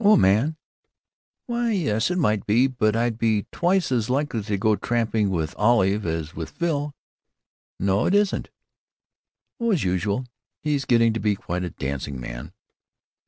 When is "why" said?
1.46-1.70